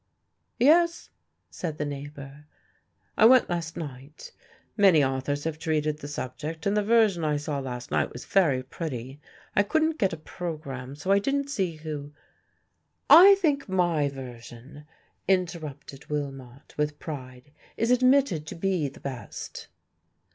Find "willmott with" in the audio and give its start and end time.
16.09-16.97